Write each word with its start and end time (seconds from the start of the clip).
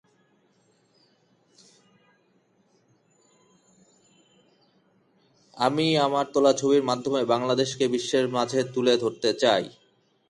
আমি 5.57 5.85
আমার 5.97 6.25
তোলা 6.33 6.53
ছবির 6.53 6.83
মাধ্যমে 6.83 7.21
বাংলাদেশকে 7.25 7.85
বিশ্বের 7.87 8.25
মাঝে 8.29 8.59
তুলে 8.73 8.93
ধরতে 8.97 9.29
চাই। 9.33 9.63